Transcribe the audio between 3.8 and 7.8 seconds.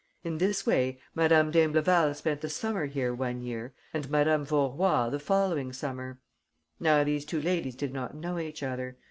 and Madame Vaurois the following summer. Now these two ladies